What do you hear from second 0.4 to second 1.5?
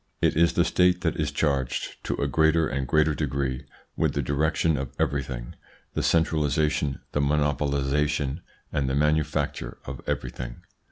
the State that is